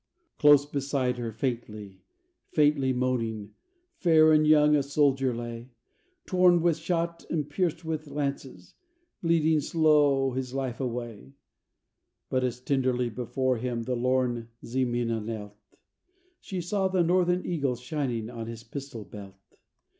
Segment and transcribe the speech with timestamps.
[0.39, 2.01] Close beside her, faintly,
[2.49, 3.51] faintly moaning,
[3.97, 5.69] fair and young a soldier lay,
[6.25, 8.73] Torn with shot and pierced with lances,
[9.21, 11.33] bleeding slow his life away;
[12.31, 15.55] But, as tenderly before him the lorn Ximena knelt,
[16.39, 19.35] She saw the Northern eagle shining on his pistol belt.